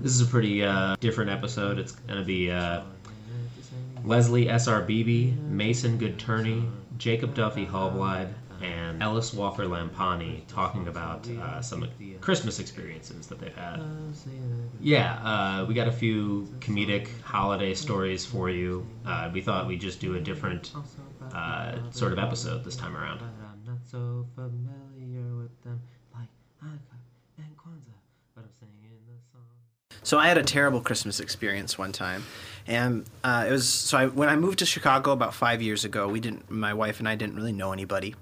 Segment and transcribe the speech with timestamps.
[0.00, 1.78] This is a pretty uh, different episode.
[1.78, 2.82] It's gonna be uh,
[4.04, 4.82] Leslie S.R.
[4.82, 6.64] Beebe, Mason Goodturney,
[6.98, 8.32] Jacob Duffy Hallblide,
[8.62, 11.86] and Ellis Walker Lampani talking about uh, some
[12.20, 13.80] Christmas experiences that they've had.
[14.80, 18.86] Yeah, uh, we got a few comedic holiday stories for you.
[19.06, 20.72] Uh, we thought we'd just do a different
[21.32, 23.20] uh, sort of episode this time around.
[23.20, 25.80] I'm not so familiar with them
[26.14, 26.28] like
[26.62, 26.98] Hanukkah
[27.38, 27.96] and Kwanzaa,
[28.34, 29.89] but I'm singing the song.
[30.02, 32.24] So I had a terrible Christmas experience one time,
[32.66, 36.08] and uh, it was so I, when I moved to Chicago about five years ago.
[36.08, 38.14] We didn't, my wife and I didn't really know anybody,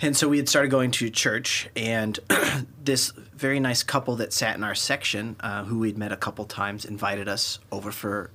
[0.00, 1.68] and so we had started going to church.
[1.74, 2.18] And
[2.84, 6.44] this very nice couple that sat in our section, uh, who we'd met a couple
[6.44, 8.30] times, invited us over for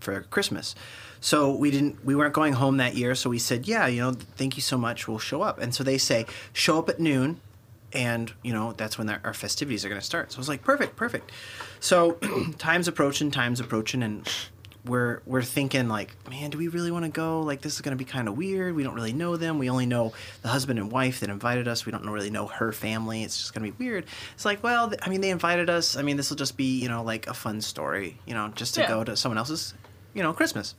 [0.00, 0.74] for Christmas.
[1.20, 3.14] So we didn't, we weren't going home that year.
[3.14, 5.08] So we said, yeah, you know, thank you so much.
[5.08, 5.58] We'll show up.
[5.58, 7.40] And so they say, show up at noon
[7.92, 10.32] and you know that's when our our festivities are going to start.
[10.32, 11.32] So I was like, perfect, perfect.
[11.80, 12.12] So
[12.58, 14.28] time's approaching, time's approaching, and
[14.84, 17.40] we're we're thinking like, man, do we really want to go?
[17.42, 18.74] Like this is going to be kind of weird.
[18.76, 19.58] We don't really know them.
[19.58, 20.12] We only know
[20.42, 21.84] the husband and wife that invited us.
[21.86, 23.22] We don't really know her family.
[23.24, 24.06] It's just going to be weird.
[24.34, 25.96] It's like, well, th- I mean, they invited us.
[25.96, 28.74] I mean, this will just be you know like a fun story, you know, just
[28.76, 28.88] to Yeah.
[28.88, 29.74] go to someone else's,
[30.14, 30.74] you know, Christmas.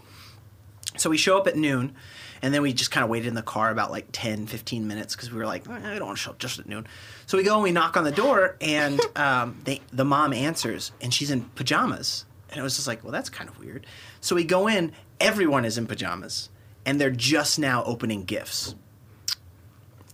[0.96, 1.94] So we show up at noon,
[2.42, 5.16] and then we just kind of waited in the car about like 10, 15 minutes
[5.16, 6.88] because we were like, "Eh, I don't want to show up just at noon.
[7.26, 10.92] So we go and we knock on the door, and um, they, the mom answers,
[11.02, 12.26] and she's in pajamas.
[12.50, 13.86] And it was just like, well, that's kind of weird.
[14.22, 16.50] So we go in, everyone is in pajamas,
[16.86, 18.76] and they're just now opening gifts.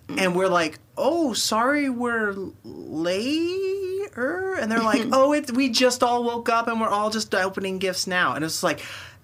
[0.10, 4.56] And we're like, oh, sorry, we're later.
[4.56, 7.80] And they're like, oh, it, we just all woke up and we're all just opening
[7.80, 8.34] gifts now.
[8.36, 8.82] And it's like,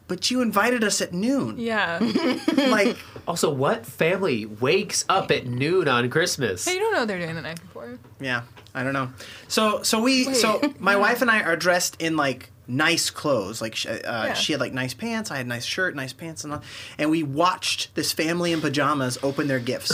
[0.09, 1.57] but you invited us at noon.
[1.57, 1.99] Yeah.
[2.57, 6.65] Like, Also, what family wakes up at noon on Christmas?
[6.65, 7.97] hey, you don't know they're doing the night before.
[8.19, 8.41] yeah,
[8.75, 9.09] I don't know.
[9.47, 13.61] So, so we, so my wife and I are dressed in like nice clothes.
[13.61, 14.33] Like, uh, Yeah.
[14.33, 15.31] she had like nice pants.
[15.31, 16.61] I had nice shirt, nice pants, and all.
[16.97, 19.93] And we watched this family in pajamas open their gifts.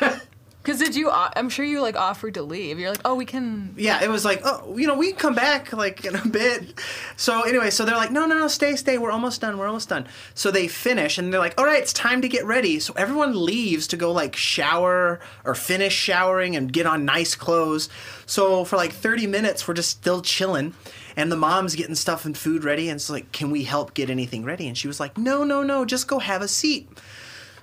[0.62, 1.10] Because did you?
[1.10, 2.78] I'm sure you like offered to leave.
[2.78, 3.74] You're like, oh, we can.
[3.78, 6.78] yeah, it was like, oh, you know, we can come back like in a bit.
[7.16, 8.98] So anyway, so they're like, no, no, no, stay, stay.
[8.98, 9.56] We're almost done.
[9.56, 10.06] We're almost done.
[10.34, 12.78] So they finish and they're like, all right, it's time to get ready.
[12.78, 17.88] So everyone leaves to go like shower or finish showering and get on nice clothes.
[18.26, 20.74] So for like 30 minutes, we're just still chilling.
[21.16, 22.88] And the mom's getting stuff and food ready.
[22.88, 24.68] And it's like, can we help get anything ready?
[24.68, 26.88] And she was like, no, no, no, just go have a seat.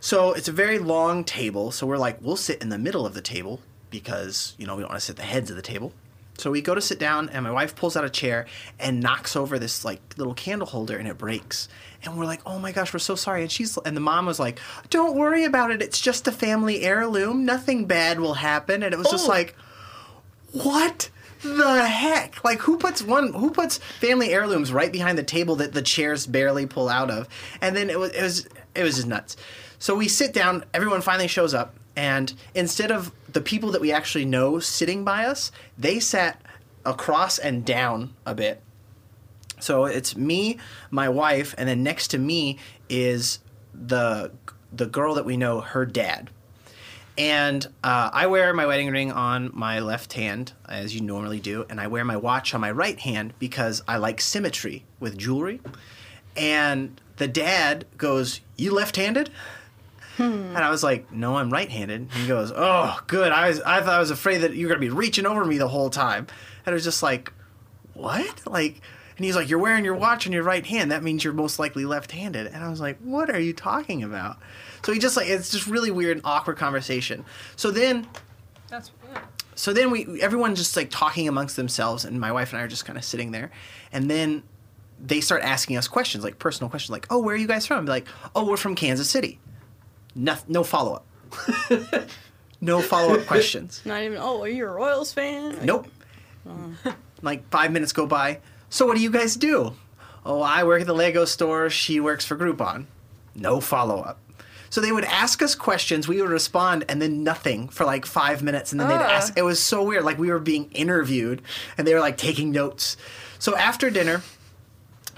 [0.08, 1.70] So it's a very long table.
[1.72, 3.60] So we're like, we'll sit in the middle of the table
[3.90, 5.92] because, you know, we don't want to sit at the heads of the table.
[6.38, 8.46] So we go to sit down, and my wife pulls out a chair
[8.80, 11.68] and knocks over this like little candle holder, and it breaks.
[12.04, 14.40] And we're like, "Oh my gosh, we're so sorry." And she's and the mom was
[14.40, 14.60] like,
[14.90, 15.82] "Don't worry about it.
[15.82, 17.44] It's just a family heirloom.
[17.44, 19.30] Nothing bad will happen." And it was just Oh.
[19.30, 19.58] like,
[20.54, 21.10] what
[21.44, 22.46] the heck?
[22.46, 26.26] Like who puts one who puts family heirlooms right behind the table that the chairs
[26.28, 27.28] barely pull out of?
[27.62, 29.36] And then it was it was it was just nuts.
[29.80, 33.92] So we sit down, everyone finally shows up, and instead of the people that we
[33.92, 36.42] actually know sitting by us, they sat
[36.86, 38.62] across and down a bit.
[39.60, 40.58] So it's me,
[40.92, 43.40] my wife, and then next to me is
[43.74, 44.32] the
[44.72, 46.30] the girl that we know, her dad.
[47.18, 51.66] And uh, I wear my wedding ring on my left hand, as you normally do,
[51.70, 55.62] and I wear my watch on my right hand because I like symmetry with jewelry.
[56.36, 58.72] And the dad goes, "You
[60.18, 63.32] left-handed?" And I was like, "No, I'm right-handed." He goes, "Oh, good.
[63.32, 65.58] I was I thought I was afraid that you were gonna be reaching over me
[65.58, 66.28] the whole time."
[66.66, 67.32] And I was just like,
[67.94, 68.82] "What?" Like,
[69.18, 70.92] and he's like, "You're wearing your watch on your right hand.
[70.92, 74.38] That means you're most likely left-handed." And I was like, "What are you talking about?"
[74.84, 77.26] So he just like it's just really weird, and awkward conversation.
[77.56, 78.08] So then
[78.70, 79.22] That's yeah.
[79.56, 82.68] so then we everyone just like talking amongst themselves and my wife and i are
[82.68, 83.50] just kind of sitting there
[83.92, 84.44] and then
[85.04, 87.86] they start asking us questions like personal questions like oh where are you guys from
[87.86, 89.40] like oh we're from kansas city
[90.18, 91.06] no, no follow-up.
[92.60, 93.82] No follow-up questions.
[93.86, 94.18] Not even.
[94.20, 95.60] Oh, are you a Royals fan?
[95.64, 95.88] nope.
[97.22, 98.40] like five minutes go by.
[98.70, 99.74] So what do you guys do?
[100.26, 101.70] Oh i work at the lego store.
[101.70, 102.86] She works for groupon.
[103.36, 104.20] No follow-up.
[104.70, 106.08] So they would ask us questions.
[106.08, 109.12] We would respond and then nothing for like five minutes and then they'd Ah.
[109.16, 110.04] ask it was so weird.
[110.04, 111.42] Like we were being interviewed
[111.78, 112.98] and they were like taking notes.
[113.40, 114.22] So after dinner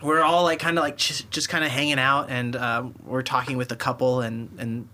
[0.03, 3.23] we're all like kind of like just, just kind of hanging out and um, we're
[3.23, 4.87] talking with the couple and and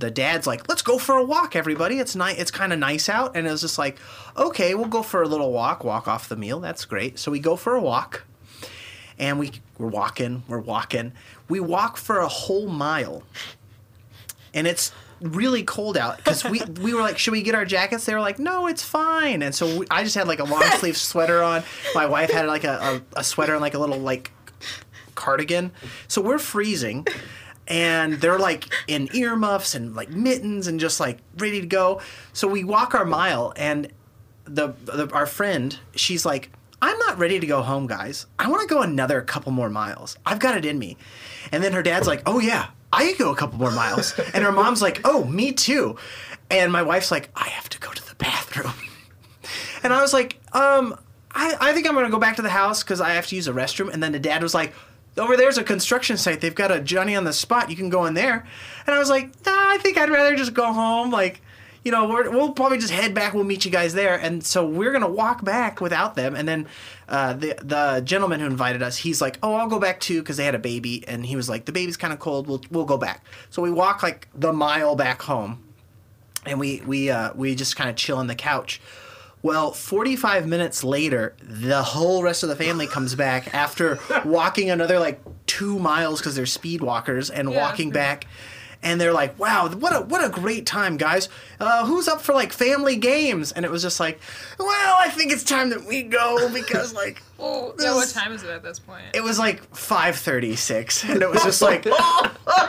[0.00, 3.08] the dad's like let's go for a walk everybody it's nice it's kind of nice
[3.08, 3.98] out and it was just like
[4.36, 7.38] okay we'll go for a little walk walk off the meal that's great so we
[7.38, 8.24] go for a walk
[9.18, 11.12] and we we're walking we're walking
[11.48, 13.22] we walk for a whole mile
[14.52, 18.06] and it's really cold out because we we were like, should we get our jackets?
[18.06, 19.42] They were like, no, it's fine.
[19.42, 21.62] And so we, I just had like a long sleeve sweater on.
[21.94, 24.32] My wife had like a, a, a sweater and like a little like
[25.14, 25.72] cardigan.
[26.08, 27.06] So we're freezing.
[27.70, 32.00] And they're like in earmuffs and like mittens and just like ready to go.
[32.32, 33.90] So we walk our mile, and
[34.44, 36.50] the, the our friend, she's like,
[36.82, 38.26] I'm not ready to go home, guys.
[38.38, 40.16] I want to go another couple more miles.
[40.24, 40.96] I've got it in me.
[41.52, 44.18] And then her dad's like, Oh yeah, I could go a couple more miles.
[44.34, 45.96] And her mom's like, Oh, me too.
[46.50, 48.72] And my wife's like, I have to go to the bathroom.
[49.82, 50.94] And I was like, um,
[51.32, 53.48] I, I think I'm gonna go back to the house because I have to use
[53.48, 53.90] a restroom.
[53.90, 54.74] And then the dad was like,
[55.16, 56.40] over there's a construction site.
[56.40, 57.70] They've got a Johnny on the spot.
[57.70, 58.46] You can go in there.
[58.86, 61.10] And I was like, nah, I think I'd rather just go home.
[61.10, 61.40] Like,
[61.84, 63.34] you know, we're, we'll probably just head back.
[63.34, 64.18] We'll meet you guys there.
[64.18, 66.34] And so we're gonna walk back without them.
[66.34, 66.66] And then
[67.08, 70.36] uh, the the gentleman who invited us, he's like, oh, I'll go back too because
[70.36, 71.06] they had a baby.
[71.08, 72.46] And he was like, the baby's kind of cold.
[72.46, 73.24] We'll we'll go back.
[73.50, 75.62] So we walk like the mile back home
[76.46, 78.80] and we we uh, we just kind of chill on the couch.
[79.42, 84.98] Well, 45 minutes later, the whole rest of the family comes back after walking another
[84.98, 87.56] like two miles because they're speed walkers and Yeah.
[87.60, 88.26] walking back.
[88.82, 91.28] And they're like, "Wow, what a what a great time, guys!
[91.60, 94.18] Uh, who's up for like family games?" And it was just like,
[94.58, 98.42] "Well, I think it's time that we go because like, oh, Yeah, what time is
[98.42, 99.04] it at this point?
[99.12, 101.84] it was like 5:36 and it was just like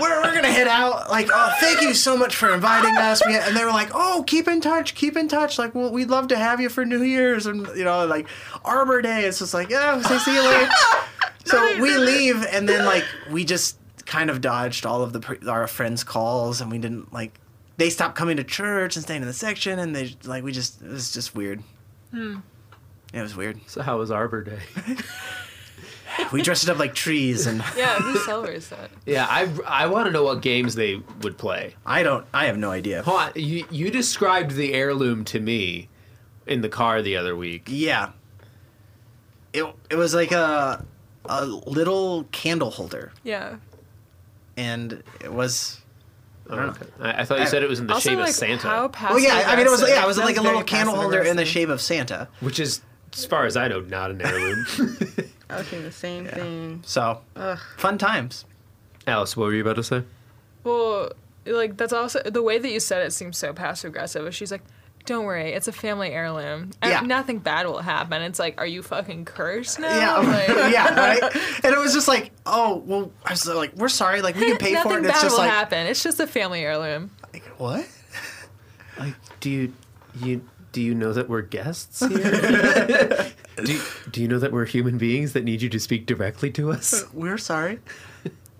[0.00, 1.10] we're, we're gonna head out.
[1.10, 3.22] Like oh thank you so much for inviting us.
[3.26, 5.58] We, and they were like oh keep in touch keep in touch.
[5.58, 8.26] Like well we'd love to have you for new year's and you know like
[8.64, 9.24] arbor day.
[9.24, 10.70] It's just like yeah say see you later.
[11.46, 15.66] So we leave and then like we just kind of dodged all of the our
[15.66, 17.32] friends calls and we didn't like
[17.76, 20.82] they stopped coming to church and staying in the section and they like we just
[20.82, 21.62] it was just weird.
[22.10, 22.38] Hmm.
[23.12, 23.60] It was weird.
[23.66, 24.60] So how was Arbor Day?
[26.32, 28.90] we dressed it up like trees and yeah, who celebrates that?
[29.06, 31.74] yeah, I I want to know what games they would play.
[31.86, 32.26] I don't.
[32.34, 33.02] I have no idea.
[33.02, 35.88] Hold on, you you described the heirloom to me
[36.46, 37.64] in the car the other week.
[37.68, 38.10] Yeah.
[39.52, 40.84] It it was like a
[41.26, 43.56] a little candle holder, Yeah.
[44.56, 45.76] and it was.
[46.48, 46.86] I don't know.
[47.00, 48.90] I, I thought you said it was in the also, shape like, of Santa, how
[49.10, 49.44] Well, yeah.
[49.46, 50.02] I mean, it was yeah.
[50.02, 52.26] It was like a little candle holder in the shape of Santa.
[52.40, 52.80] which is,
[53.12, 54.66] as far as I know, not an heirloom.
[55.50, 56.82] I was thinking the same thing.
[56.86, 57.58] So Ugh.
[57.76, 58.44] fun times.
[59.06, 60.02] Alice, what were you about to say?
[60.64, 61.12] Well,
[61.46, 64.32] like that's also the way that you said it seems so passive aggressive.
[64.34, 64.62] She's like,
[65.06, 67.00] "Don't worry, it's a family heirloom, and Yeah.
[67.00, 69.88] nothing bad will happen." It's like, are you fucking cursed now?
[69.88, 71.22] Yeah, Like, yeah, right.
[71.64, 74.58] And it was just like, oh, well, I was like, we're sorry, like we can
[74.58, 74.96] pay for nothing it.
[74.98, 75.86] And it's bad just will like, happen.
[75.86, 77.10] It's just a family heirloom.
[77.32, 77.86] like, what?
[78.98, 79.72] Like, do you
[80.20, 80.42] you
[80.72, 83.32] do you know that we're guests here?
[83.64, 83.80] Do
[84.10, 87.04] do you know that we're human beings that need you to speak directly to us?
[87.12, 87.80] We're sorry.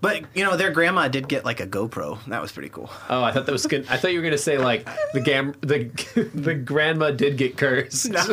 [0.02, 2.24] But you know, their grandma did get like a GoPro.
[2.28, 2.88] That was pretty cool.
[3.10, 3.86] Oh, I thought that was good.
[3.90, 5.90] I thought you were gonna say like the gam the
[6.34, 8.08] the grandma did get cursed.
[8.10, 8.22] No,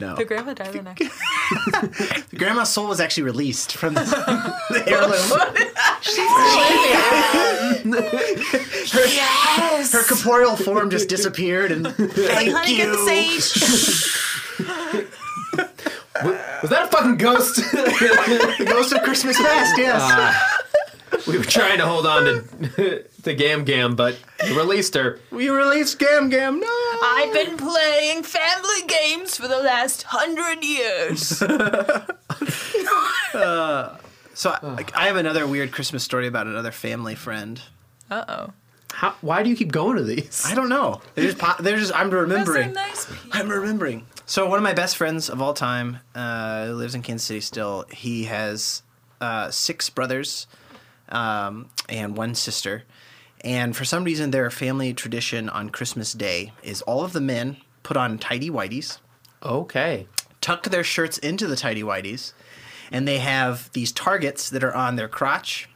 [0.00, 0.16] no.
[0.16, 1.08] The grandma died the next.
[2.30, 4.00] The grandma's soul was actually released from the,
[4.70, 5.40] the heirloom.
[6.00, 6.16] She's
[8.92, 12.76] her, her corporeal form just disappeared, and thank Honey, you.
[12.78, 15.04] get the sage.
[16.24, 17.56] Was that a fucking ghost?
[17.72, 19.76] The ghost of Christmas past.
[19.78, 25.18] Yes, we were trying to hold on to the Gam Gam, but we released her.
[25.30, 26.60] we released Gam Gam.
[26.60, 26.66] No.
[27.02, 31.42] I've been playing family games for the last hundred years.
[34.34, 37.60] So I, I have another weird Christmas story about another family friend.
[38.08, 38.52] Uh oh.
[38.92, 40.44] How, why do you keep going to these?
[40.46, 41.00] I don't know.
[41.16, 41.38] They're just.
[41.38, 41.92] po- They're just.
[41.94, 42.72] I'm Those are remembering.
[42.72, 43.06] nice.
[43.32, 44.06] I'm remembering.
[44.30, 47.86] So one of my best friends of all time uh, lives in Kansas City still.
[47.90, 48.82] He has
[49.22, 50.46] uh, six brothers
[51.08, 52.84] um, and one sister.
[53.42, 57.56] And for some reason, their family tradition on Christmas Day is all of the men
[57.82, 58.98] put on tidy whities,
[59.42, 60.06] Okay.
[60.42, 62.34] tuck their shirts into the tidy whities,
[62.92, 65.70] and they have these targets that are on their crotch.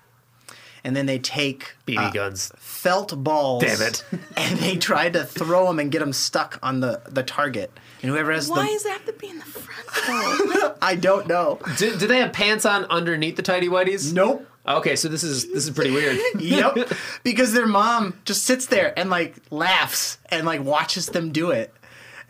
[0.84, 2.52] And then they take BB uh, guns.
[2.58, 3.62] felt balls.
[3.62, 4.04] Damn it.
[4.36, 7.70] And they try to throw them and get them stuck on the, the target.
[8.02, 10.74] And whoever has Why the does it have to be in the front though?
[10.82, 11.60] I don't know.
[11.76, 14.12] Do, do they have pants on underneath the tidy whities?
[14.12, 14.46] Nope.
[14.66, 16.18] Okay, so this is this is pretty weird.
[16.40, 16.92] Yep.
[17.24, 21.72] because their mom just sits there and like laughs and like watches them do it.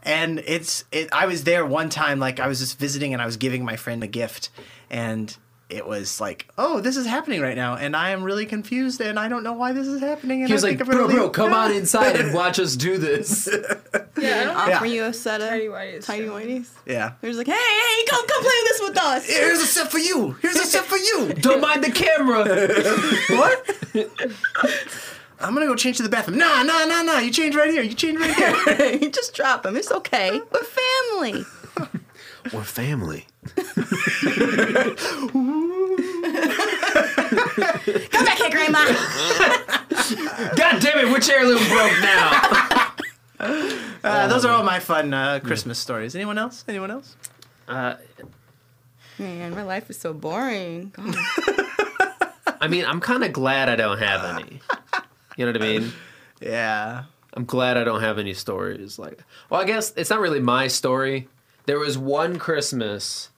[0.02, 3.26] And it's it I was there one time like I was just visiting and I
[3.26, 4.50] was giving my friend a gift
[4.90, 5.34] and
[5.72, 9.18] it was like, "Oh, this is happening right now and I am really confused and
[9.18, 11.22] I don't know why this is happening." And He was I like, think bro, bro,
[11.24, 13.48] leave." come on inside and watch us do this.
[14.22, 16.68] Yeah, I don't Offer you a set of Tidy whities, tidy whities.
[16.86, 17.14] Yeah.
[17.20, 19.26] They're just like, hey, hey, come, come play this with us.
[19.28, 20.36] Here's a set for you.
[20.42, 21.32] Here's a set for you.
[21.40, 22.44] Don't mind the camera.
[23.36, 23.66] what?
[25.40, 26.38] I'm gonna go change to the bathroom.
[26.38, 27.18] Nah, nah, nah, nah.
[27.18, 27.82] You change right here.
[27.82, 28.92] You change right here.
[29.02, 29.74] you just drop them.
[29.76, 30.40] It's okay.
[30.52, 31.44] We're family.
[32.52, 33.26] We're family.
[33.54, 33.64] Come
[38.24, 38.84] back here, Grandma.
[40.56, 41.12] God damn it!
[41.12, 42.88] Which heirloom broke now?
[44.04, 46.14] Uh, those are all my fun uh, Christmas stories.
[46.14, 46.64] Anyone else?
[46.68, 47.16] Anyone else?
[47.68, 47.94] Uh,
[49.18, 50.92] Man, my life is so boring.
[50.94, 51.14] God.
[52.60, 54.60] I mean, I'm kind of glad I don't have any.
[55.36, 55.92] You know what I mean?
[56.40, 57.04] Yeah.
[57.34, 58.98] I'm glad I don't have any stories.
[58.98, 61.28] Like, well, I guess it's not really my story.
[61.66, 63.30] There was one Christmas.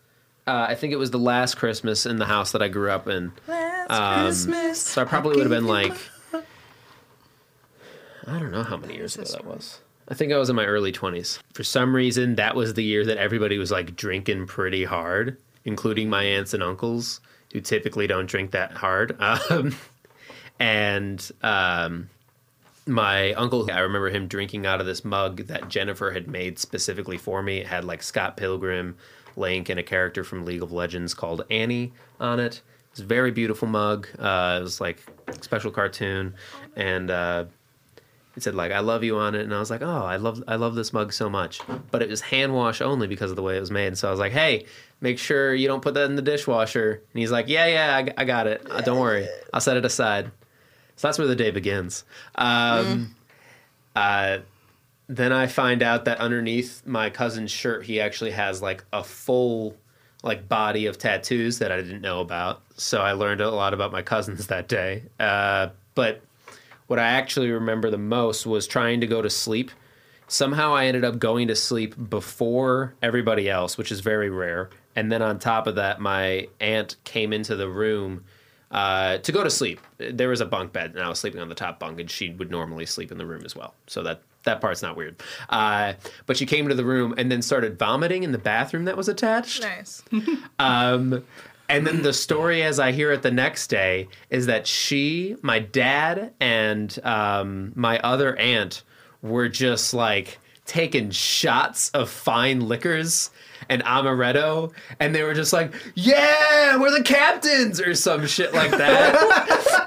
[0.47, 3.09] Uh, I think it was the last Christmas in the house that I grew up
[3.09, 3.33] in.
[3.47, 4.81] Last Um, Christmas.
[4.81, 5.95] So I probably would have been like,
[8.26, 9.81] I don't know how many years ago that was.
[10.09, 11.38] I think I was in my early 20s.
[11.54, 16.11] For some reason, that was the year that everybody was like drinking pretty hard, including
[16.11, 17.21] my aunts and uncles,
[17.52, 19.16] who typically don't drink that hard.
[19.50, 19.75] Um,
[20.61, 22.09] and um,
[22.86, 27.16] my uncle, I remember him drinking out of this mug that Jennifer had made specifically
[27.16, 27.58] for me.
[27.58, 28.96] It had like Scott Pilgrim,
[29.36, 32.60] Link, and a character from League of Legends called Annie on it.
[32.90, 34.06] It's a very beautiful mug.
[34.18, 35.02] Uh, it was like
[35.40, 36.34] special cartoon,
[36.76, 37.46] and uh,
[38.36, 40.44] it said like "I love you" on it, and I was like, "Oh, I love
[40.46, 41.60] I love this mug so much."
[41.90, 43.98] But it was hand wash only because of the way it was made.
[43.98, 44.66] So I was like, "Hey,
[45.00, 48.22] make sure you don't put that in the dishwasher." And he's like, "Yeah, yeah, I,
[48.22, 48.64] I got it.
[48.70, 50.30] Uh, don't worry, I'll set it aside."
[50.96, 52.04] So that's where the day begins.
[52.36, 53.16] Um,
[53.96, 54.38] uh,
[55.08, 59.76] then I find out that underneath my cousin's shirt, he actually has like a full
[60.22, 62.62] like body of tattoos that I didn't know about.
[62.76, 65.02] So I learned a lot about my cousins that day.
[65.20, 66.22] Uh, but
[66.86, 69.70] what I actually remember the most was trying to go to sleep.
[70.26, 74.70] Somehow I ended up going to sleep before everybody else, which is very rare.
[74.96, 78.24] And then on top of that, my aunt came into the room
[78.75, 79.81] uh, to go to sleep.
[79.99, 82.31] There was a bunk bed, and I was sleeping on the top bunk, and she
[82.31, 83.73] would normally sleep in the room as well.
[83.87, 85.23] So that that part's not weird.
[85.49, 85.95] Uh,
[86.26, 89.09] but she came into the room and then started vomiting in the bathroom that was
[89.09, 89.62] attached.
[89.62, 90.02] Nice.
[90.59, 91.25] Um,
[91.69, 95.61] and then the story, as I hear it the next day, is that she, my
[95.61, 98.83] dad, and um, my other aunt
[99.23, 103.31] were just like taking shots of fine liquors
[103.68, 108.71] and amaretto, and they were just like, "Yeah, we're the captains" or some shit like
[108.71, 109.14] that,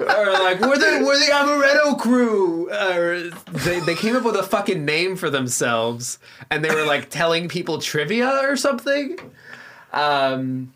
[0.00, 2.70] or like we're the we're the amaretto crew.
[2.70, 6.18] Or they they came up with a fucking name for themselves,
[6.50, 9.18] and they were like telling people trivia or something.
[9.92, 10.72] Um,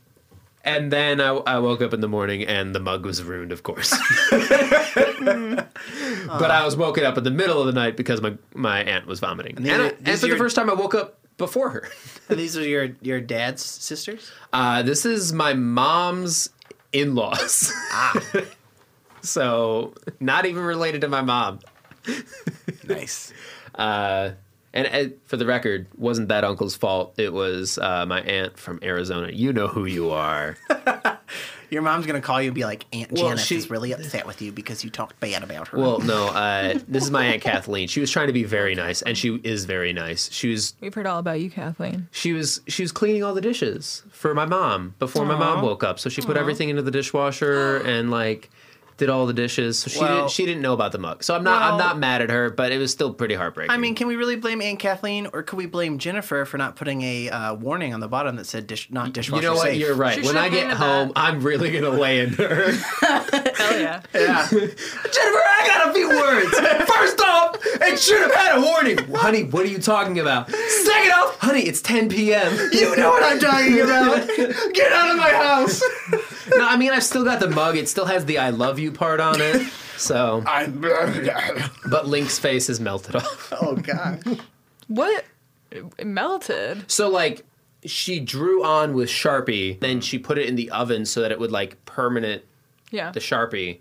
[0.64, 3.62] and then I, I woke up in the morning and the mug was ruined, of
[3.64, 3.90] course.
[4.30, 5.66] but
[6.50, 9.20] I was woken up in the middle of the night because my, my aunt was
[9.20, 9.56] vomiting.
[9.56, 11.88] And, these I- and for are the first time, I woke up before her.
[12.28, 14.30] And these are your your dad's sisters.
[14.52, 16.50] Uh, this is my mom's
[16.92, 17.72] in laws.
[17.92, 18.20] Ah.
[19.20, 21.60] so, not even related to my mom.
[22.86, 23.32] Nice.
[23.74, 24.32] Uh,
[24.74, 27.14] and uh, for the record, wasn't that uncle's fault.
[27.18, 29.30] It was uh, my aunt from Arizona.
[29.32, 30.56] You know who you are.
[31.70, 34.26] Your mom's gonna call you and be like, Aunt Well, Janet she- is really upset
[34.26, 35.78] with you because you talked bad about her.
[35.78, 37.88] Well, no, uh, this is my aunt Kathleen.
[37.88, 40.30] She was trying to be very nice, and she is very nice.
[40.30, 42.08] She was We've heard all about you, Kathleen.
[42.10, 45.82] she was she was cleaning all the dishes for my mom before my mom woke
[45.82, 45.98] up.
[45.98, 48.50] So she put everything into the dishwasher and like
[49.02, 49.80] did all the dishes.
[49.80, 51.24] So she Well- didn't she didn't know about the mug.
[51.24, 53.72] So I'm not I'm not mad at her, but it was still pretty heartbreaking.
[53.72, 56.76] I mean, can we really blame Aunt Kathleen, or could we blame Jennifer for not
[56.76, 59.42] putting a uh, warning on the bottom that said dish, not dishwasher?
[59.42, 59.64] you know what?
[59.68, 59.80] safe?
[59.80, 60.14] You're right.
[60.20, 61.18] She when I get home, that.
[61.18, 62.72] I'm really gonna lay into her.
[63.56, 64.02] Hell yeah.
[64.14, 64.46] Yeah.
[64.48, 66.50] Jennifer, I got a few words.
[66.88, 68.98] First off, it should have had a warning.
[69.14, 70.50] Honey, what are you talking about?
[70.50, 72.52] Second off, honey, it's 10 p.m.
[72.72, 74.28] you know what I'm talking about.
[74.74, 75.82] Get out of my house.
[76.48, 77.76] No, I mean, I've still got the mug.
[77.76, 79.66] It still has the I love you part on it.
[79.96, 80.80] So, I'm.
[81.88, 83.52] but Link's face is melted off.
[83.60, 84.40] oh god,
[84.88, 85.24] What?
[85.70, 86.90] It melted.
[86.90, 87.44] So, like,
[87.84, 91.38] she drew on with Sharpie, then she put it in the oven so that it
[91.38, 92.42] would, like, permanent
[92.90, 93.10] Yeah.
[93.12, 93.80] the Sharpie.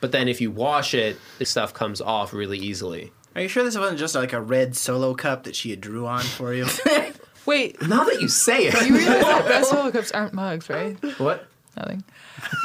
[0.00, 3.12] But then if you wash it, the stuff comes off really easily.
[3.34, 6.06] Are you sure this wasn't just like a red solo cup that she had drew
[6.06, 6.66] on for you?
[7.46, 8.86] Wait, Now that you say it.
[8.86, 10.96] you realize that red solo cups aren't mugs, right?
[11.18, 11.48] what?
[11.78, 12.04] Nothing.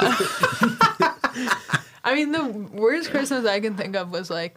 [2.04, 4.56] I mean, the worst Christmas I can think of was like,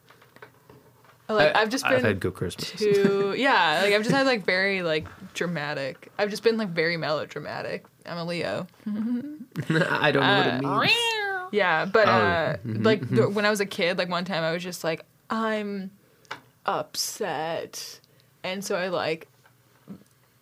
[1.29, 2.71] like I, have just been I've had good Christmas.
[2.71, 6.11] too, yeah, like I've just had like very like dramatic.
[6.17, 7.85] I've just been like very melodramatic.
[8.05, 8.67] I'm a Leo.
[8.85, 10.91] I don't know what it uh, means.
[11.51, 13.33] Yeah, but Oh, uh, mm-hmm, like th- mm-hmm.
[13.33, 15.91] when I was a kid, like one time I was just like, I'm
[16.65, 17.99] upset,
[18.43, 19.27] and so I like,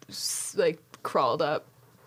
[0.09, 1.65] s- like crawled up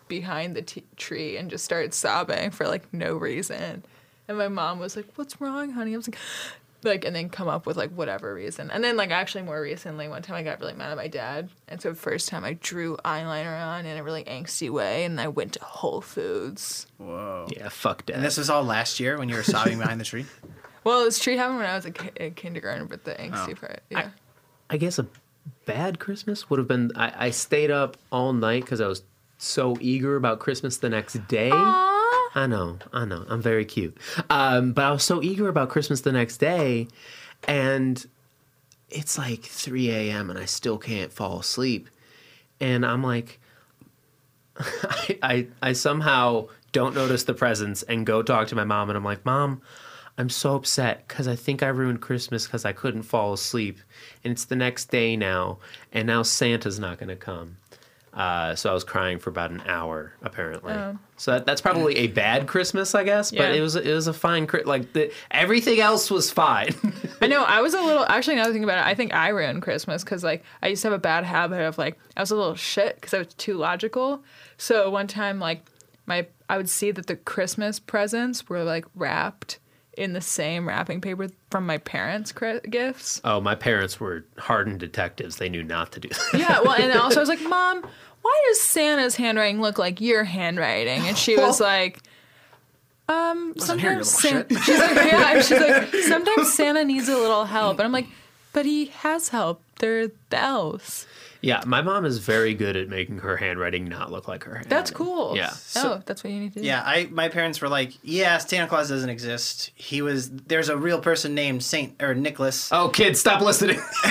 [0.09, 3.83] behind the t- tree and just started sobbing for like no reason.
[4.27, 6.17] And my mom was like, "What's wrong, honey?" I was like,
[6.83, 8.69] like and then come up with like whatever reason.
[8.71, 11.49] And then like actually more recently, one time I got really mad at my dad,
[11.67, 15.19] and so the first time I drew eyeliner on in a really angsty way, and
[15.21, 16.87] I went to Whole Foods.
[16.97, 17.47] Whoa.
[17.55, 18.15] Yeah, fuck that.
[18.17, 20.25] And this was all last year when you were sobbing behind the tree.
[20.85, 23.55] Well, this tree happened when I was a, ki- a kindergarten, but the angsty Oh.
[23.55, 24.09] part, yeah.
[24.69, 25.05] I guess a
[25.65, 26.93] bad Christmas would have been.
[26.95, 29.03] I, I stayed up all night because I was
[29.39, 31.49] so eager about Christmas the next day.
[31.51, 33.25] I know, I know.
[33.27, 33.97] I'm very cute.
[34.29, 36.87] Um, but I was so eager about Christmas the next day,
[37.47, 38.05] and
[38.89, 40.29] it's like 3 a.m.
[40.29, 41.89] and I still can't fall asleep.
[42.59, 43.39] And I'm like,
[44.59, 48.97] I, I, I somehow don't notice the presents and go talk to my mom, and
[48.97, 49.61] I'm like, Mom,
[50.17, 53.79] I'm so upset because I think I ruined Christmas because I couldn't fall asleep.
[54.23, 55.59] And it's the next day now,
[55.93, 57.55] and now Santa's not going to come.
[58.13, 60.73] Uh, so I was crying for about an hour, apparently.
[61.17, 63.31] So that, that's probably a bad Christmas, I guess.
[63.31, 63.53] But Yeah.
[63.53, 66.73] it was it was a fine like the, everything else was fine.
[67.21, 67.43] I know.
[67.43, 68.05] I was a little.
[68.09, 70.87] Actually, I think about it, I think I ruined Christmas because like I used to
[70.87, 73.55] have a bad habit of like I was a little shit because I was too
[73.57, 74.23] logical.
[74.57, 75.65] So one time, like
[76.05, 79.59] my I would see that the Christmas presents were like wrapped
[79.99, 82.33] in the same wrapping paper from my parents'
[82.69, 83.19] gifts.
[83.23, 85.35] oh, my parents were hardened detectives.
[85.35, 86.39] They knew not to do that.
[86.39, 86.61] Yeah.
[86.61, 87.85] Well, and also I was like, Mom,
[88.21, 91.01] why does Santa's handwriting look like your handwriting?
[91.05, 91.99] And she was like.
[93.09, 97.09] Um, Wasn't here, you sometimes Santa, she's like, yeah, and she's like, sometimes Santa needs
[97.09, 98.05] a little help, and I'm like,
[98.53, 99.63] but he has help.
[99.79, 101.07] They're the elves.
[101.41, 104.69] Yeah, my mom is very good at making her handwriting not look like her handwriting.
[104.69, 105.37] That's cool.
[105.37, 105.53] Yeah.
[105.77, 106.65] oh, that's what you need to do.
[106.65, 109.71] Yeah, I my parents were like, "Yeah, Santa Claus doesn't exist.
[109.75, 113.79] He was there's a real person named Saint or Nicholas." Oh, kids, stop listening.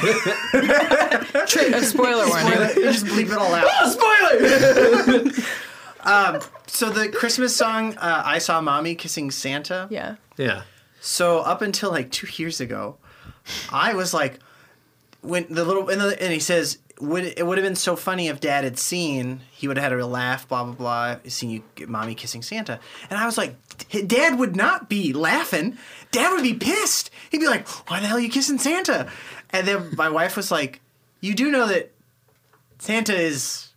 [0.54, 2.52] A spoiler warning.
[2.76, 3.66] you just bleep it all out.
[3.68, 5.32] Oh, Spoiler!
[6.68, 10.16] So the Christmas song, uh, "I Saw Mommy Kissing Santa." Yeah.
[10.37, 10.62] yeah.
[11.00, 12.97] So up until like two years ago,
[13.70, 14.38] I was like,
[15.23, 18.28] when the little and, the, and he says, "Would it would have been so funny
[18.28, 19.40] if Dad had seen?
[19.50, 21.16] He would have had a real laugh, blah blah blah.
[21.28, 23.56] Seeing you, get mommy kissing Santa." And I was like,
[24.06, 25.78] "Dad would not be laughing.
[26.11, 27.11] Dad would be pissed.
[27.30, 29.08] He'd be like, "Why the hell are you kissing Santa?"
[29.50, 30.80] And then my wife was like,
[31.20, 31.92] "You do know that
[32.78, 33.68] Santa is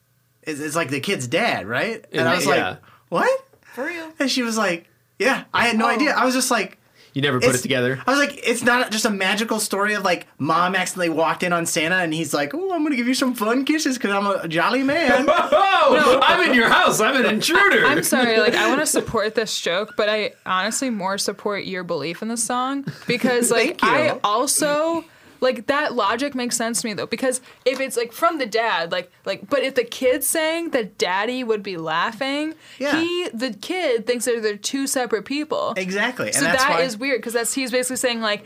[0.43, 2.69] is, is like the kid's dad, right?" And I was Yeah.
[2.69, 2.77] like,
[3.09, 4.11] "What?" For real.
[4.19, 5.89] And she was like, "Yeah." I had no oh.
[5.89, 6.11] idea.
[6.11, 6.77] I was just like.
[7.13, 8.01] You never put It's- it together.
[8.07, 11.51] I was like, it's not just a magical story of like mom accidentally walked in
[11.51, 14.25] on Santa and he's like, oh, I'm gonna give you some fun kisses because I'm
[14.27, 15.27] a jolly man.
[15.83, 17.01] Oh, I'm in your house.
[17.01, 17.85] I'm an intruder.
[17.85, 21.83] I'm sorry, like I want to support this joke, but I honestly more support your
[21.83, 23.89] belief in the song because like Thank you.
[23.89, 25.03] I also
[25.41, 28.91] like that logic makes sense to me though because if it's like from the dad
[28.91, 32.99] like like but if the kid's saying that daddy would be laughing Yeah.
[33.01, 36.27] he the kid thinks that they're two separate people exactly.
[36.27, 38.45] And so that's that is weird because that's he's basically saying like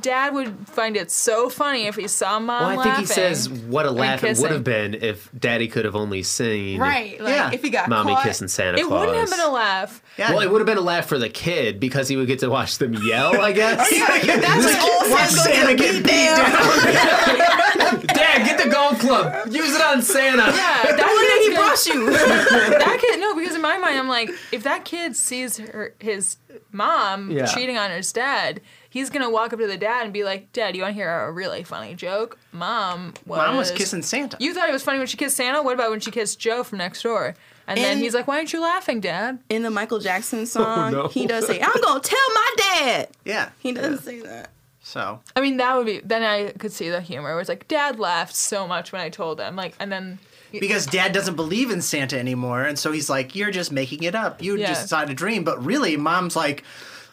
[0.00, 3.06] dad would find it so funny if he saw mom well, I think laughing he
[3.06, 7.20] says what a laugh it would have been if Daddy could have only seen Right.
[7.20, 7.50] Like Yeah.
[7.52, 9.06] if he got Mommy caught, kissing Santa it Claus.
[9.06, 10.30] wouldn't have been a laugh yeah.
[10.30, 12.48] Well, it would have been a laugh for the kid because he would get to
[12.48, 13.40] watch them yell.
[13.40, 13.90] I guess.
[13.92, 18.04] Oh, that's like all Watch Santa get beat down.
[18.06, 19.48] Dad, get the golf club.
[19.52, 20.44] Use it on Santa.
[20.44, 20.52] yeah
[20.84, 22.78] that Look at kid's he gonna- brought you.
[22.78, 26.36] that kid no because in my mind i'm like if that kid sees her his
[26.70, 27.46] mom Yeah.
[27.46, 28.60] cheating on his dad
[28.94, 31.10] he's gonna walk up to the dad and be like dad you want to hear
[31.10, 34.36] a really funny joke mom was, Mom was kissing Santa.
[34.40, 36.62] you thought it was funny when she kissed santa what about when she kissed joe
[36.62, 37.34] from next door
[37.66, 40.44] and, then And- he's like why aren't you laughing dad In the Michael Jackson oh,
[40.44, 41.08] song, no.
[41.08, 43.50] he does say, "I'm gonna tell my dad." yeah.
[43.58, 44.50] He doesn't say that.
[44.82, 47.66] So i mean that would be then i could see the humor where it's like
[47.68, 50.18] dad laughed so much when i told him like and then
[50.60, 54.14] because Dad doesn't believe in Santa anymore, and so he's like, "You're just making it
[54.14, 54.40] up.
[54.40, 54.68] You Yeah.
[54.68, 56.62] just decided a dream." But really, Mom's like.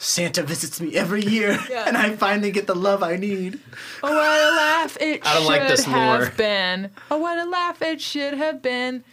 [0.03, 1.83] Santa visits me every year, Yeah.
[1.87, 3.59] and I finally get the love I need.
[4.01, 6.31] Oh, what a laugh it I don't should like this have lore.
[6.35, 6.89] been.
[7.11, 9.03] Oh, what a laugh it should have been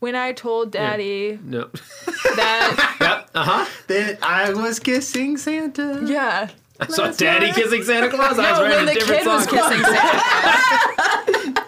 [0.00, 1.70] when I told Daddy No.
[2.36, 2.96] that.
[3.00, 3.30] yep.
[3.34, 3.66] Uh huh.
[3.86, 6.02] That I was kissing Santa.
[6.06, 6.50] yeah.
[6.78, 8.38] I saw Daddy kissing Santa Claus.
[8.38, 11.64] I was No, writing when a the different kid was kissing Santa.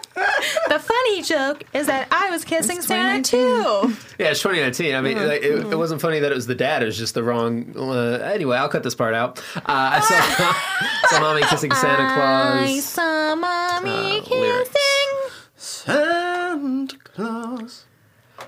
[0.69, 3.95] the funny joke is that I was kissing Santa too.
[4.19, 4.95] Yeah, it's 2019.
[4.95, 6.83] I mean, like, it, it wasn't funny that it was the dad.
[6.83, 7.73] It was just the wrong.
[7.77, 9.39] Uh, anyway, I'll cut this part out.
[9.55, 12.83] Uh, I saw, saw mommy kissing Santa Claus.
[12.83, 14.77] saw mommy Uh, lyrics.
[15.55, 17.85] Santa Claus.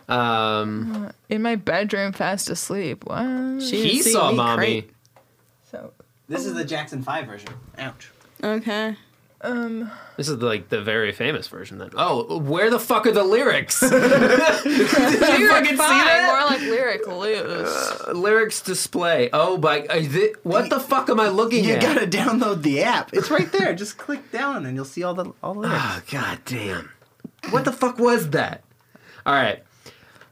[0.09, 3.05] Um, in my bedroom, fast asleep.
[3.05, 3.62] What?
[3.62, 4.81] he saw mommy.
[4.81, 4.93] crank.
[5.71, 5.93] So
[6.27, 7.49] This is the Jackson Five version.
[7.77, 8.12] Ouch.
[8.43, 8.95] Okay.
[10.15, 11.77] This is like the very famous version.
[11.77, 11.89] Then.
[11.97, 13.82] Oh, where the fuck are the lyrics?
[13.91, 16.32] Lyric fucking see fine, that?
[16.32, 18.08] more like lyric loose.
[18.13, 19.29] lyrics display.
[19.34, 19.82] Oh my!
[19.82, 21.82] Is it, what the fuck am I looking You at?
[21.84, 23.13] You gotta download the app.
[23.13, 23.73] It's right there.
[23.84, 25.84] Just click down and you'll see all the all the lyrics.
[25.84, 26.91] Oh god damn!
[27.49, 28.63] What the fuck was that?
[29.25, 29.63] All right.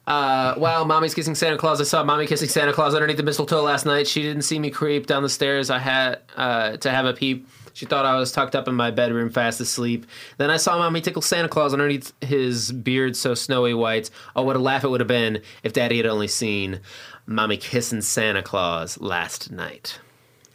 [0.07, 3.61] Uh, while mommy's kissing Santa Claus, I saw mommy kissing Santa Claus underneath the mistletoe
[3.61, 4.07] last night.
[4.07, 5.69] She didn't see me creep down the stairs.
[5.69, 7.47] I had uh, to have a peep.
[7.73, 10.05] She thought I was tucked up in my bedroom, fast asleep.
[10.37, 14.09] Then I saw mommy tickle Santa Claus underneath his beard so snowy white.
[14.35, 16.79] Oh, what a laugh it would have been if Daddy had only seen
[17.25, 19.99] mommy kissing Santa Claus last night.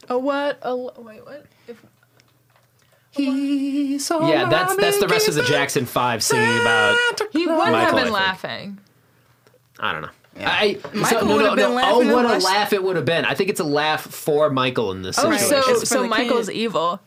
[0.09, 0.59] Oh, what?
[0.61, 1.45] A l- wait, what?
[1.67, 1.83] If,
[3.11, 6.95] he saw Yeah, that's that's the rest of the Jackson Five singing about.
[7.31, 8.77] he would have Michael, I been laughing.
[9.79, 10.09] I don't know.
[10.39, 13.25] I, Michael would have been Oh, laughing what a laugh it would have been!
[13.25, 15.63] I think it's a laugh for Michael in this Oh, situation.
[15.79, 16.55] so so Michael's kid.
[16.57, 16.99] evil.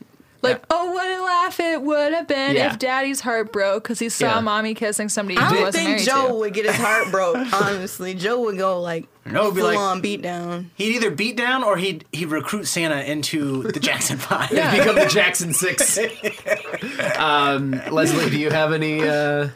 [0.42, 2.72] Like, oh, what a laugh it would have been Yeah.
[2.72, 4.40] if Daddy's heart broke because he saw Yeah.
[4.40, 6.34] mommy kissing somebody I he don't wasn't think married Joe to.
[6.36, 7.36] would get his heart broke.
[7.52, 10.70] Honestly, Joe would go like No, it'd be full like- on beat down.
[10.76, 14.48] He'd either beat down or he'd he'd recruit Santa into the Jackson Five.
[14.48, 15.98] become the Jackson Six.
[17.18, 19.48] um, Leslie, do you have any uh,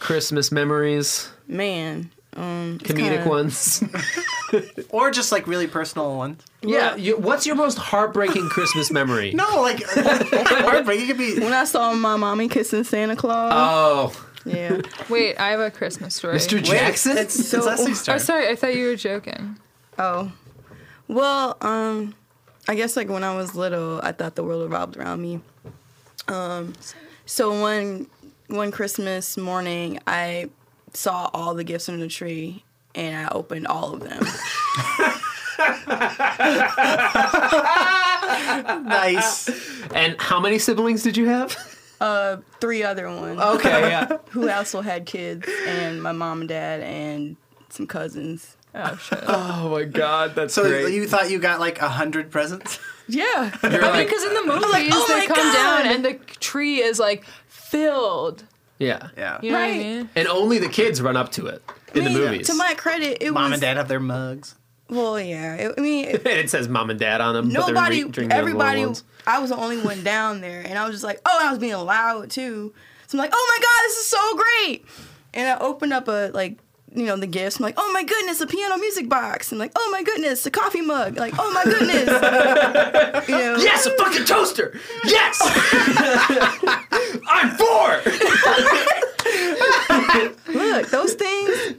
[0.00, 1.28] Christmas memories?
[1.46, 3.82] Man, um, Comedic kinda- ones?
[4.90, 6.42] or just like really personal ones.
[6.62, 6.94] yeah.
[6.96, 9.32] You, what's your most heartbreaking Christmas memory?
[9.32, 11.00] No, like heartbreak.
[11.00, 11.40] It could be.
[11.40, 16.14] When I saw my mommy kissing Santa Claus, Oh, yeah, Wait, I have a Christmas
[16.14, 16.36] story.
[16.36, 16.62] Mr.
[16.62, 17.16] Jackson.
[17.18, 18.14] It's, it's So- Leslie's turn.
[18.16, 18.48] Oh, sorry.
[18.48, 19.58] I thought you were joking.
[19.98, 20.30] Oh,
[21.08, 22.14] well, um,
[22.68, 25.40] I guess like when I was little, I thought the world revolved around me.
[26.28, 26.74] Um,
[27.24, 28.06] so one
[28.48, 30.50] one Christmas morning, I
[30.96, 34.22] saw all the gifts under the tree, and I opened all of them.
[38.84, 39.48] nice.
[39.94, 41.56] And how many siblings did you have?
[42.00, 44.18] uh, three other ones Okay, yeah.
[44.30, 47.36] who also had kids, and my mom and dad, and
[47.70, 48.56] some cousins.
[48.74, 49.20] Oh shit.
[49.26, 50.92] Oh my god, that's So great.
[50.92, 52.78] you thought you got like a hundred presents?
[53.08, 55.82] Yeah, You're I mean, like, because in the movies oh they my come God.
[55.84, 58.44] down and the tree is like filled.
[58.78, 59.08] Yeah.
[59.16, 59.38] Yeah.
[59.42, 59.78] You know what I Right.
[59.78, 60.10] mean?
[60.16, 61.62] And only the kids run up to it
[61.94, 62.46] in the I mean, movies.
[62.48, 64.54] To my credit, it Mom was Mom and dad have their mugs.
[64.88, 65.54] well, yeah.
[65.54, 67.48] It, I mean, it, and it says mom and dad on them.
[67.52, 68.84] but nobody, re- drinking the little everybody.
[68.86, 69.04] ones.
[69.26, 71.58] I was the only one down there, and I was just like, oh, I was
[71.58, 72.72] being loud too.
[73.08, 74.84] So I'm like, oh my god, this is so great.
[75.34, 76.58] And I opened up a like,
[76.94, 77.58] you know, the gifts.
[77.58, 79.52] I'm like, oh my goodness, a piano music box.
[79.52, 81.18] I'm like, oh my goodness, a coffee mug.
[81.18, 82.08] Like, oh my goodness.
[83.28, 84.78] you know, Yes, a fucking toaster.
[85.04, 85.38] Yes.
[87.28, 88.00] I'm four.
[90.54, 91.74] look, those things.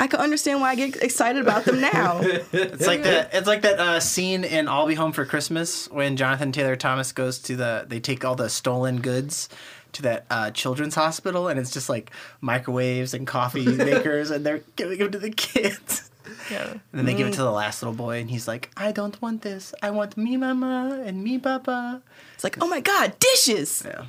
[0.00, 2.20] I can understand why I get excited about them now.
[2.52, 3.32] It's like that.
[3.32, 7.12] It's like that uh, scene in "I'll Be Home for Christmas" when Jonathan Taylor Thomas
[7.12, 7.84] goes to the.
[7.86, 9.48] They take all the stolen goods
[9.92, 14.62] to that uh, children's hospital, and it's just like microwaves and coffee makers, and they're
[14.76, 16.10] giving them to the kids.
[16.50, 16.70] Yeah.
[16.70, 19.20] And then they give it to the last little boy, and he's like, "I don't
[19.22, 19.72] want this.
[19.82, 22.02] I want me mama and me papa."
[22.34, 23.84] It's like, oh my god, dishes.
[23.86, 24.06] Yeah,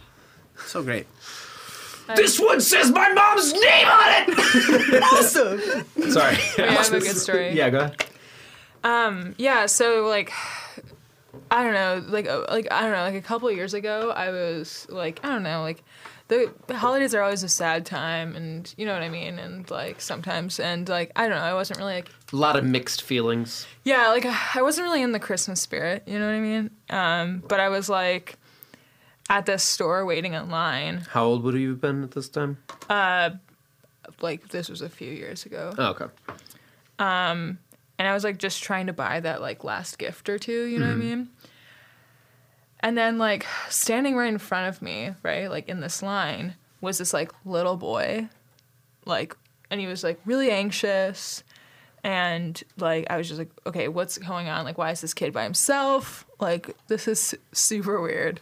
[0.66, 1.06] so great.
[2.16, 5.04] This one says my mom's name on it.
[5.14, 5.60] Awesome.
[6.12, 6.38] Sorry.
[6.58, 7.52] I have a good story.
[7.54, 8.06] Yeah, go ahead.
[8.84, 10.32] Um, Yeah, so like
[11.52, 14.12] I don't know, like uh, like I don't know, like a couple of years ago,
[14.16, 15.84] I was like I don't know, like
[16.28, 20.02] the holidays are always a sad time, and you know what I mean, and like
[20.02, 23.68] sometimes, and like I don't know, I wasn't really like A lot of mixed feelings.
[23.84, 27.44] yeah, like I wasn't really in the Christmas spirit, you know what I mean, um,
[27.48, 28.38] but I was like
[29.30, 32.58] at this store waiting in line, How old would you have been at this time?
[32.90, 33.32] Uh,
[34.22, 36.06] like this was a few years ago, Oh, okay.
[37.00, 37.58] and
[38.00, 40.88] I was like just trying to buy that like last gift or two, you know
[40.88, 41.30] what I mean?
[42.82, 46.98] And then like standing right in front of me, right, like in this line, was
[47.00, 48.30] this like little boy,
[49.06, 49.36] like,
[49.72, 51.44] and he was like really anxious,
[52.04, 54.66] and like I was just like, okay, what's going on?
[54.66, 56.28] Like, why is this kid by himself?
[56.40, 58.40] Like, this is su- super weird.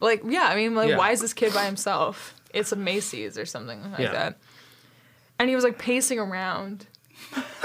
[0.00, 0.96] Like, yeah, I mean, like, Yeah.
[0.96, 2.34] why is this kid by himself?
[2.54, 4.12] It's a Macy's or something like Yeah.
[4.12, 4.38] that.
[5.38, 6.86] And he was like pacing around,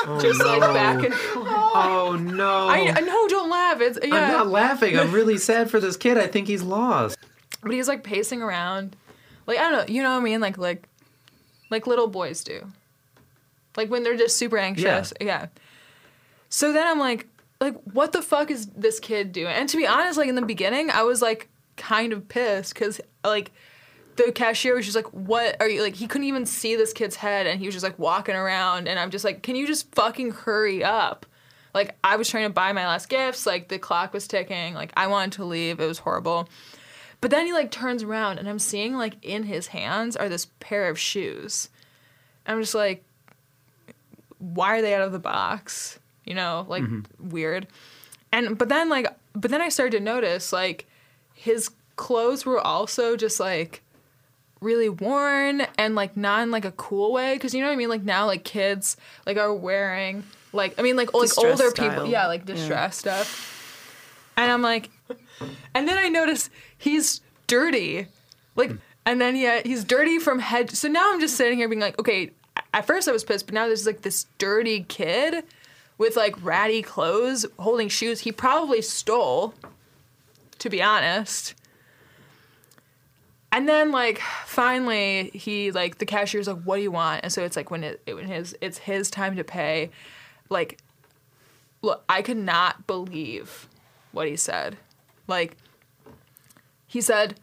[0.05, 1.47] oh, just like back and forth.
[1.77, 2.67] Oh no.
[2.69, 3.81] I, I no, don't laugh.
[3.81, 4.15] It's yeah.
[4.15, 4.97] I'm not laughing.
[4.97, 6.17] I'm really sad for this kid.
[6.17, 7.17] I think he's lost.
[7.61, 8.95] but he was like pacing around,
[9.47, 10.39] like I don't know, you know what I mean?
[10.39, 10.87] Like like,
[11.69, 12.65] like little boys do.
[13.75, 15.11] Like when they're just super anxious.
[15.19, 15.47] Yeah.
[16.47, 17.27] So then I'm like,
[17.59, 19.53] like what the fuck is this kid doing?
[19.53, 23.01] And to be honest, like in the beginning, I was like kind of pissed because
[23.23, 23.51] like
[24.15, 27.15] the cashier was just like, "What are you like?" He couldn't even see this kid's
[27.15, 29.93] head, and he was just like walking around, and I'm just like, "Can you just
[29.93, 31.25] fucking hurry up?"
[31.75, 34.93] Like I was trying to buy my last gifts, like the clock was ticking, like
[34.95, 35.81] I wanted to leave.
[35.81, 36.47] It was horrible.
[37.19, 40.47] But then he like turns around and I'm seeing like in his hands are this
[40.61, 41.69] pair of shoes.
[42.47, 43.03] I'm just like,
[44.37, 45.99] why are they out of the box?
[46.23, 47.29] You know, like mm-hmm.
[47.29, 47.67] weird.
[48.31, 50.87] And but then like but then I started to notice like
[51.35, 53.83] his clothes were also just like
[54.61, 57.77] really worn and like not in like a cool way because you know what I
[57.77, 57.89] mean?
[57.89, 62.27] Like now like kids like are wearing like I mean like like older people yeah
[62.27, 63.51] like distressed stuff.
[64.37, 64.89] And I'm like
[65.73, 68.07] and then I notice he's dirty
[68.55, 68.71] like
[69.05, 71.99] and then yeah he's dirty from head so now I'm just sitting here being like
[71.99, 72.31] okay
[72.73, 75.43] at first I was pissed but now there's like this dirty kid
[75.97, 79.53] with like ratty clothes holding shoes he probably stole
[80.59, 81.55] to be honest.
[83.51, 87.21] And then like finally he like the cashier's like what do you want?
[87.23, 89.91] And so it's like when it, it when his it's his time to pay
[90.49, 90.79] like
[91.81, 93.69] look i could not believe
[94.11, 94.77] what he said.
[95.27, 95.55] Like
[96.85, 97.39] he said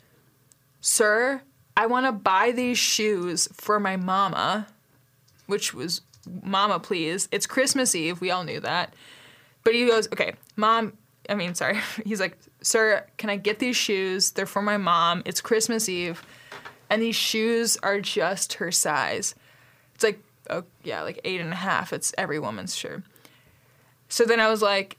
[0.81, 1.41] sir
[1.77, 4.67] i want to buy these shoes for my mama
[5.47, 6.01] which was
[6.43, 8.93] mama please it's christmas eve we all knew that.
[9.65, 10.93] But he goes okay mom
[11.29, 11.79] i mean sorry.
[12.05, 14.33] He's like sir can i get these shoes?
[14.33, 15.23] They're for my mom.
[15.25, 16.25] It's christmas eve
[16.91, 19.35] and these shoes are just her size.
[19.95, 21.93] It's like oh yeah like eight and a half.
[21.93, 23.03] It's every woman's shoe.
[24.09, 24.99] so then i was like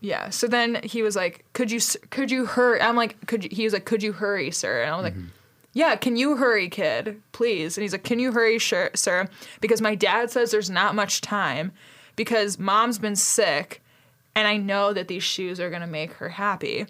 [0.00, 0.28] yeah.
[0.28, 1.80] So then he was like could you
[2.10, 2.80] could you hurry?
[2.80, 4.82] I'm like could you he was like could you hurry sir?
[4.82, 5.28] And i was like mm-hmm.
[5.72, 7.76] yeah, can you hurry, kid, please?
[7.76, 9.28] And he's like, can you hurry, sir?
[9.60, 11.72] Because my dad says there's not much time
[12.14, 13.82] because mom's been sick
[14.36, 16.86] and I know that these shoes are going to make her happy.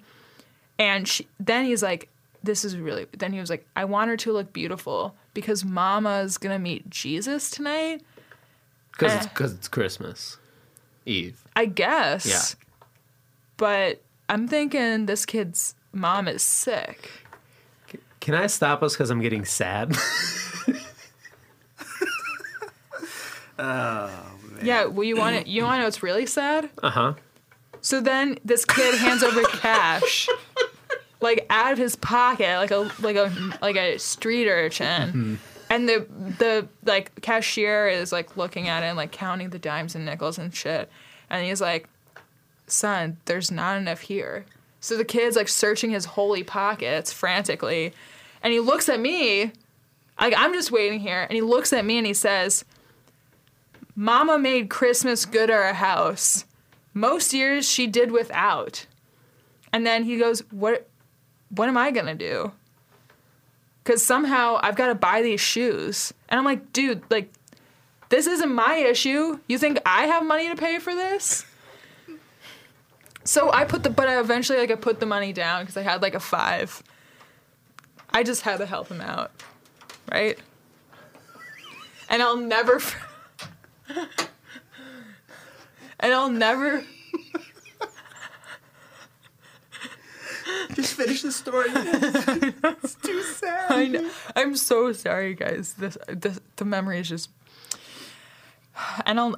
[0.78, 2.10] And she, then he's like,
[2.42, 6.36] this is really, then he was like, I want her to look beautiful because mama's
[6.36, 8.02] going to meet Jesus tonight.
[8.92, 9.16] Because Eh.
[9.16, 10.36] it's, 'cause it's Christmas
[11.06, 11.42] Eve.
[11.56, 12.26] I guess.
[12.26, 12.42] Yeah.
[13.56, 17.10] But I'm thinking this kid's mom is sick.
[18.20, 19.96] Can I stop us because I'm getting sad?
[23.58, 24.10] Oh
[24.52, 24.66] man.
[24.66, 25.46] Yeah, well, you want it?
[25.46, 26.68] You want to know what's really sad?
[26.82, 27.14] uh huh.
[27.86, 30.28] So then this kid hands over cash,
[31.20, 35.34] like out of his pocket, like a like a like a street urchin, mm-hmm.
[35.70, 36.04] and the
[36.40, 40.36] the like cashier is like looking at it and like counting the dimes and nickels
[40.36, 40.90] and shit,
[41.30, 41.88] and he's like,
[42.66, 44.46] "Son, there's not enough here."
[44.80, 47.92] So the kid's like searching his holy pockets frantically,
[48.42, 49.52] and he looks at me,
[50.20, 52.64] like I'm just waiting here, and he looks at me and he says,
[53.94, 56.46] "Mama made Christmas good at our house."
[56.96, 58.86] Most years she did without.
[59.70, 60.88] And then he goes, "What
[61.50, 62.52] what am I going to do?"
[63.84, 66.14] Cuz somehow I've got to buy these shoes.
[66.28, 67.30] And I'm like, "Dude, like
[68.08, 69.38] this isn't my issue.
[69.46, 71.44] You think I have money to pay for this?"
[73.24, 75.82] So I put the but I eventually like I put the money down cuz I
[75.82, 76.82] had like a 5.
[78.10, 79.30] I just had to help him out.
[80.10, 80.38] Right?
[82.08, 82.80] And I'll never
[86.06, 86.84] and I'll never
[90.74, 91.66] Just finish the story.
[91.74, 93.72] it's too sad.
[93.72, 94.08] I know.
[94.36, 95.74] I'm so sorry, guys.
[95.74, 97.30] This, this the memory is just,
[99.04, 99.36] and I'll,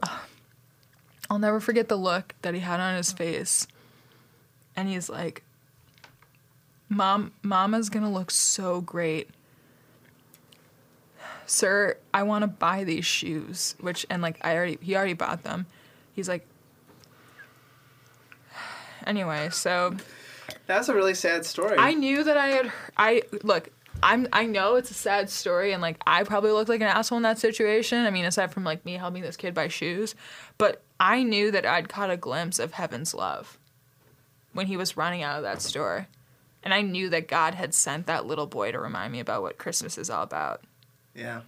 [1.30, 3.66] I'll never forget the look that he had on his face,
[4.76, 5.44] and he's like,
[6.90, 9.30] "Mom, Mama's gonna look so great."
[11.46, 15.44] Sir, I want to buy these shoes, which and like I already he already bought
[15.44, 15.64] them.
[16.12, 16.46] He's like,
[19.08, 19.96] anyway, so
[20.66, 21.76] That's a really sad story.
[21.78, 22.72] I knew that I had.
[22.96, 23.70] I look.
[24.02, 24.28] I'm.
[24.32, 27.22] I know it's a sad story, and like I probably looked like an asshole in
[27.22, 28.04] that situation.
[28.04, 30.14] I mean, aside from like me helping this kid buy shoes,
[30.58, 33.58] but I knew that I'd caught a glimpse of heaven's love
[34.52, 36.06] when he was running out of that store,
[36.62, 39.58] and I knew that God had sent that little boy to remind me about what
[39.58, 40.62] Christmas is all about
[41.14, 41.40] yeah.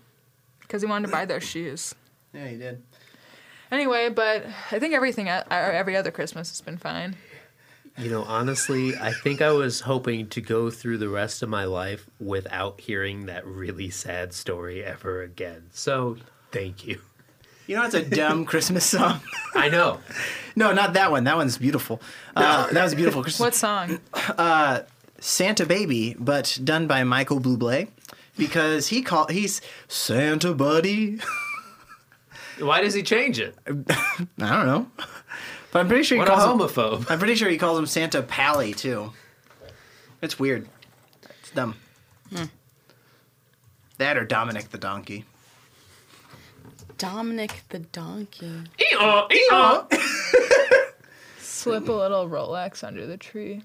[0.60, 1.94] because he wanted to buy those shoes.
[2.32, 2.82] Yeah, he did.
[3.70, 7.16] Anyway, but I think everything, uh, every other Christmas has been fine.
[8.00, 11.64] You know, honestly, I think I was hoping to go through the rest of my
[11.64, 15.64] life without hearing that really sad story ever again.
[15.72, 16.16] So,
[16.50, 17.00] thank you.
[17.66, 19.20] You know, it's a dumb Christmas song.
[19.54, 20.00] I know.
[20.56, 21.24] No, not that one.
[21.24, 22.02] That one's beautiful.
[22.34, 23.40] Uh, that was a beautiful Christmas.
[23.40, 24.00] What song?
[25.20, 27.88] Santa Baby, but done by Michael Bublé,
[28.36, 31.20] because he call he's Santa Buddy.
[32.58, 33.54] Why does he change it?
[33.66, 34.86] I don't know,
[35.72, 37.10] but I'm pretty sure he What a calls him, homophobe.
[37.10, 39.12] I'm pretty sure he calls him Santa Pally too.
[40.22, 40.68] It's weird.
[41.40, 41.76] It's dumb.
[42.34, 42.44] Hmm.
[43.98, 45.24] That or Dominic the donkey.
[46.98, 48.62] Dominic the donkey.
[48.80, 49.86] Ee-o.
[51.38, 53.62] Slip a little Rolex under the tree.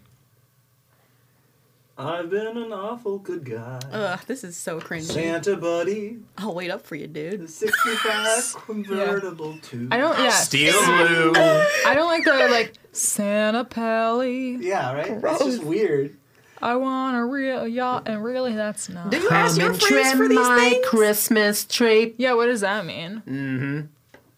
[1.98, 3.80] I've been an awful good guy.
[3.92, 5.04] Ugh, this is so cringy.
[5.04, 7.34] Santa buddy, I'll wait up for you, dude.
[7.34, 7.50] the dude.
[7.50, 9.94] 65 convertible tube.
[9.94, 10.18] I don't.
[10.20, 10.30] Yeah.
[10.32, 11.32] Steel blue.
[11.36, 14.58] I don't like the like Santa Pally.
[14.58, 15.22] Yeah, right?
[15.22, 16.18] That's just weird.
[16.62, 19.12] I want a real yacht, and really, that's not.
[19.12, 20.86] Do you ask your friends for these things?
[20.88, 22.14] Christmas tree.
[22.18, 23.22] Yeah, what does that mean?
[23.26, 23.82] Mm-hmm.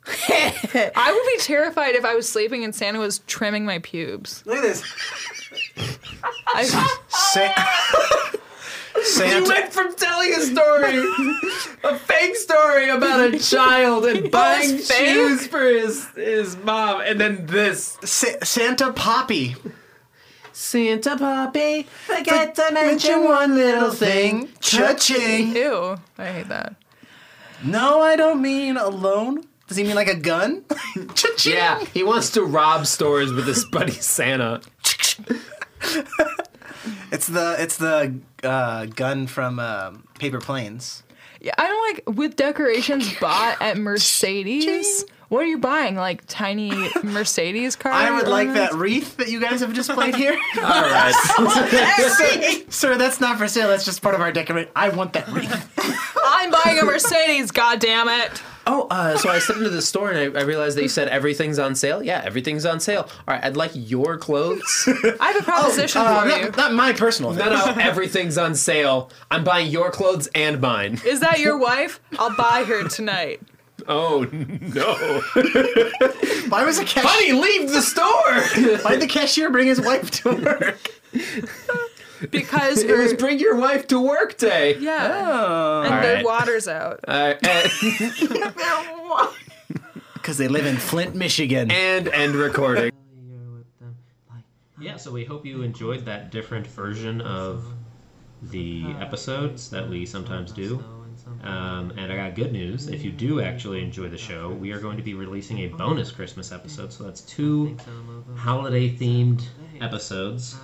[0.96, 4.42] I would be terrified if I was sleeping and Santa was trimming my pubes.
[4.46, 4.84] Look at this.
[6.56, 7.54] I, Sa-
[8.96, 9.48] You Santa.
[9.48, 10.98] went from telling a story,
[11.84, 17.20] a fake story about a child and buying was shoes for his his mom, and
[17.20, 19.56] then this Sa- Santa Poppy.
[20.52, 21.84] Santa Poppy.
[21.84, 24.50] Forget to mention one little thing.
[24.62, 25.56] Cha-ching.
[25.56, 26.76] ew, I hate that.
[27.64, 29.44] No, I don't mean alone.
[29.68, 30.64] Does he mean like a gun?
[31.14, 31.54] Cha-ching.
[31.54, 34.62] Yeah, he wants to rob stores with his buddy Santa.
[37.12, 41.04] It's the it's the uh, gun from um, Paper Planes.
[41.42, 45.06] Yeah, I don't like with decorations bought at Mercedes.
[45.30, 45.96] What are you buying?
[45.96, 46.72] Like tiny
[47.04, 47.96] Mercedes cars?
[47.96, 50.32] I would like that wreath that you guys have displayed here.
[50.58, 51.14] All right.
[52.70, 53.68] Sir, that's not for sale.
[53.68, 54.72] That's just part of our decoration.
[54.76, 55.74] I want that wreath.
[56.24, 57.52] I'm buying a Mercedes.
[57.52, 58.42] God damn it!
[58.70, 61.08] Oh, uh, so I stepped into the store and I, I realized that you said
[61.08, 62.04] everything's on sale.
[62.04, 63.04] Yeah, everything's on sale.
[63.26, 64.90] All right, I'd like your clothes.
[65.22, 66.42] I have a proposition Uh, for you.
[66.44, 67.46] not, not my personal thing.
[67.46, 69.10] no, no, everything's on sale.
[69.32, 71.00] I'm buying your clothes and mine.
[71.06, 72.02] Is that your wife?
[72.20, 73.42] I'll buy her tonight.
[73.88, 75.22] Oh no,
[76.50, 77.04] Why was the cashier?
[77.06, 78.82] honey, leave the store.
[78.84, 80.92] Why did the cashier bring his wife to work?
[82.32, 84.76] Because It was bring your wife to work day.
[84.78, 85.82] yeah, Oh.
[85.84, 86.26] and All the right.
[86.26, 87.00] water's out.
[87.08, 87.72] Uh, and,
[90.14, 91.72] Because they live in Flint, Michigan.
[91.72, 92.92] and end recording.
[94.80, 97.66] Yeah, so we hope you enjoyed that different version of
[98.44, 100.84] the episodes that we sometimes do.
[101.44, 102.88] Um, and I got good news.
[102.88, 106.12] If you do actually enjoy the show, we are going to be releasing a bonus
[106.12, 106.94] Christmas episode.
[106.94, 107.76] So that's two
[108.36, 109.44] holiday themed
[109.82, 110.56] episodes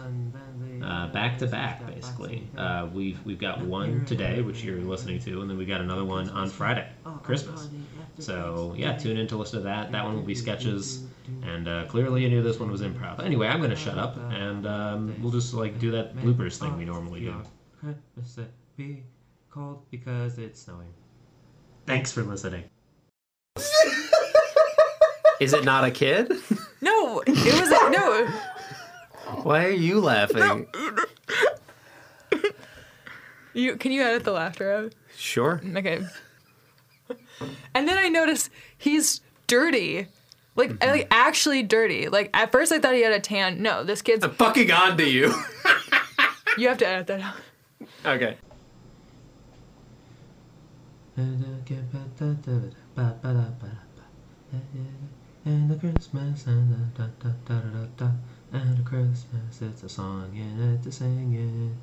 [0.84, 2.48] uh, back to back, basically.
[2.58, 6.06] Uh, we've we've got one today, which you're listening to, and then we got another
[6.06, 6.88] one on Friday,
[7.24, 7.69] Christmas.
[8.19, 9.91] So yeah, tune in to listen to that.
[9.91, 11.06] That one will be sketches,
[11.43, 13.24] and uh, clearly you knew this one was improv.
[13.24, 16.86] Anyway, I'm gonna shut up, and um, we'll just like do that bloopers thing we
[16.86, 17.36] normally do.
[17.80, 19.04] Christmas it be
[19.50, 20.93] cold because it's snowing.
[21.86, 22.63] Thanks for listening.
[25.39, 26.32] Is it not a kid?
[26.82, 28.28] No, it was a, no.
[29.41, 30.67] Why are you laughing?
[33.54, 34.93] You can you edit the laughter out?
[35.15, 35.62] Sure.
[35.63, 36.02] Okay.
[37.76, 40.08] And then I noticed he's dirty.
[40.56, 40.89] Like, mm-hmm.
[40.89, 42.10] like actually dirty.
[42.10, 43.62] Like at first I thought he had a tan.
[43.62, 44.24] No, this kid's.
[44.24, 45.34] I'm fucking on to you.
[46.56, 47.36] You have to edit that out.
[48.06, 48.38] okay.
[55.46, 58.12] And the Christmas and the da da da da da
[58.54, 61.76] and the Christmas it's a song and it's a singing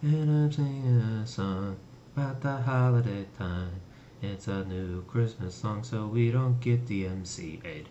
[0.00, 1.76] and I'm singing a song
[2.14, 3.80] about the holiday time.
[4.22, 7.88] It's a new Christmas song so we don't get the MC aid.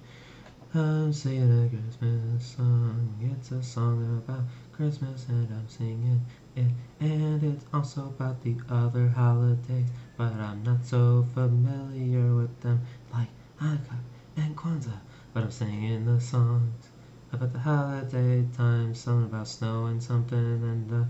[0.73, 3.17] I'm singing a Christmas song.
[3.19, 6.21] It's a song about Christmas and I'm singing
[6.55, 6.67] it.
[7.01, 12.81] And it's also about the other holidays, but I'm not so familiar with them
[13.11, 13.99] like Hanukkah
[14.37, 15.01] and Kwanzaa.
[15.33, 16.92] But I'm singing the songs
[17.33, 21.07] about the holiday time, something about snow and something, and the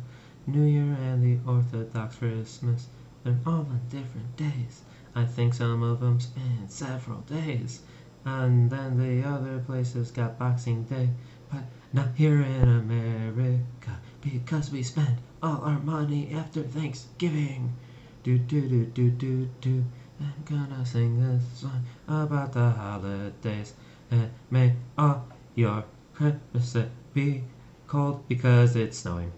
[0.48, 2.88] New Year and the Orthodox Christmas.
[3.24, 4.84] They're all on different days.
[5.16, 7.82] I think some of them span several days.
[8.26, 11.10] And then the other places got Boxing Day,
[11.52, 17.76] but not here in America because we spend all our money after Thanksgiving.
[18.24, 19.84] Do do do do do do.
[20.22, 23.74] I'm gonna sing this song about the holidays
[24.10, 25.84] and may all your
[26.14, 26.78] Christmas
[27.14, 27.44] be
[27.88, 29.32] cold because it's snowing.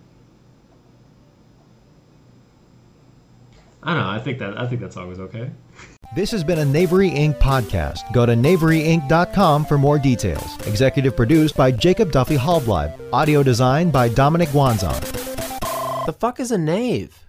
[3.83, 4.09] I don't know.
[4.09, 5.51] I think that I think that song was okay.
[6.15, 7.37] This has been a Knavery Inc.
[7.39, 8.11] podcast.
[8.13, 10.55] Go to knaveryinc.com for more details.
[10.67, 12.97] Executive produced by Jacob Duffy Hallblad.
[13.11, 14.99] Audio designed by Dominic Wanzon.
[16.05, 17.24] The fuck is a knave?